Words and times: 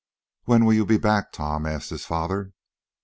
"When 0.45 0.65
will 0.65 0.73
you 0.73 0.87
be 0.87 0.97
back, 0.97 1.31
Tom?" 1.31 1.67
asked 1.67 1.91
his 1.91 2.05
father. 2.07 2.53